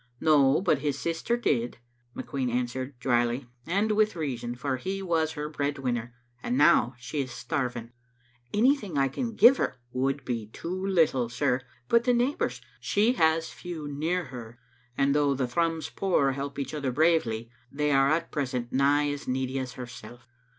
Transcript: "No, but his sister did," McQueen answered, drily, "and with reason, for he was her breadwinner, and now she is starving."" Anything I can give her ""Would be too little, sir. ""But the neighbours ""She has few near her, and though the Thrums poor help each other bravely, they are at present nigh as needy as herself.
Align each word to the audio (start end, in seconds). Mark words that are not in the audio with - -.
"No, 0.19 0.61
but 0.63 0.79
his 0.79 0.97
sister 0.97 1.37
did," 1.37 1.77
McQueen 2.15 2.51
answered, 2.51 2.97
drily, 2.99 3.45
"and 3.67 3.91
with 3.91 4.15
reason, 4.15 4.55
for 4.55 4.77
he 4.77 4.99
was 5.03 5.33
her 5.33 5.47
breadwinner, 5.47 6.15
and 6.41 6.57
now 6.57 6.95
she 6.97 7.21
is 7.21 7.29
starving."" 7.31 7.91
Anything 8.51 8.97
I 8.97 9.07
can 9.09 9.35
give 9.35 9.57
her 9.57 9.79
""Would 9.91 10.25
be 10.25 10.47
too 10.47 10.75
little, 10.87 11.29
sir. 11.29 11.61
""But 11.87 12.05
the 12.05 12.13
neighbours 12.15 12.61
""She 12.91 13.13
has 13.13 13.51
few 13.51 13.87
near 13.87 14.23
her, 14.33 14.57
and 14.97 15.13
though 15.13 15.35
the 15.35 15.47
Thrums 15.47 15.91
poor 15.91 16.31
help 16.31 16.57
each 16.57 16.73
other 16.73 16.91
bravely, 16.91 17.51
they 17.71 17.91
are 17.91 18.09
at 18.09 18.31
present 18.31 18.73
nigh 18.73 19.07
as 19.11 19.27
needy 19.27 19.59
as 19.59 19.73
herself. 19.73 20.27